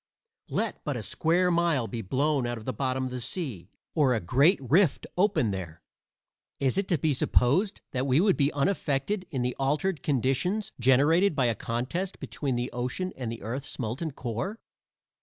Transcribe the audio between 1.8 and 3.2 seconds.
be blown out of the bottom of